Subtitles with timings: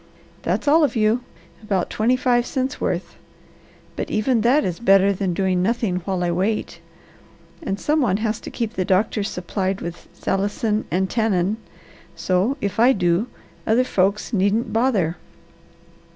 [0.41, 1.23] That's all of you
[1.61, 3.17] about twenty five cents' worth.
[3.95, 6.79] But even that is better than doing nothing while I wait,
[7.61, 11.57] and some one has to keep the doctors supplied with salicin and tannin,
[12.15, 13.27] so, if I do,
[13.67, 15.17] other folks needn't bother."